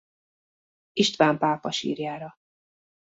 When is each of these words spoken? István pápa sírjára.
István 0.93 1.37
pápa 1.37 1.71
sírjára. 1.71 2.35